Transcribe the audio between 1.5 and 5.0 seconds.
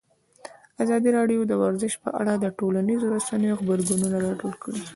ورزش په اړه د ټولنیزو رسنیو غبرګونونه راټول کړي.